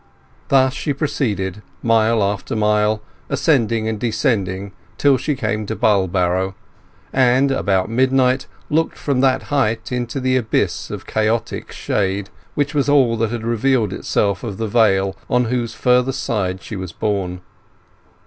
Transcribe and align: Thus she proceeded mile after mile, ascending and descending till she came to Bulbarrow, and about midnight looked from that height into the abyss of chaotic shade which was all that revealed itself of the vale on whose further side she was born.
Thus 0.47 0.73
she 0.73 0.93
proceeded 0.93 1.61
mile 1.83 2.23
after 2.23 2.55
mile, 2.55 3.03
ascending 3.29 3.87
and 3.87 3.99
descending 3.99 4.71
till 4.97 5.15
she 5.15 5.35
came 5.35 5.67
to 5.67 5.75
Bulbarrow, 5.75 6.55
and 7.13 7.51
about 7.51 7.87
midnight 7.87 8.47
looked 8.71 8.97
from 8.97 9.21
that 9.21 9.43
height 9.53 9.91
into 9.91 10.19
the 10.19 10.37
abyss 10.37 10.89
of 10.89 11.05
chaotic 11.05 11.71
shade 11.71 12.31
which 12.55 12.73
was 12.73 12.89
all 12.89 13.15
that 13.17 13.43
revealed 13.43 13.93
itself 13.93 14.43
of 14.43 14.57
the 14.57 14.67
vale 14.67 15.15
on 15.29 15.45
whose 15.53 15.75
further 15.75 16.13
side 16.13 16.63
she 16.63 16.75
was 16.75 16.91
born. 16.93 17.41